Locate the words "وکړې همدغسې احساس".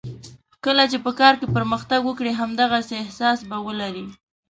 2.05-3.39